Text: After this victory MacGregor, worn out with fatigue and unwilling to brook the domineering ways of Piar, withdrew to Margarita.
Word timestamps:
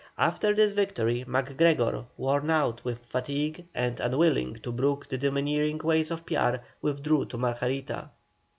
After 0.17 0.55
this 0.55 0.73
victory 0.73 1.23
MacGregor, 1.27 2.05
worn 2.17 2.49
out 2.49 2.83
with 2.83 3.05
fatigue 3.05 3.67
and 3.75 3.99
unwilling 3.99 4.55
to 4.63 4.71
brook 4.71 5.07
the 5.09 5.17
domineering 5.19 5.77
ways 5.77 6.09
of 6.09 6.25
Piar, 6.25 6.63
withdrew 6.81 7.27
to 7.27 7.37
Margarita. 7.37 8.09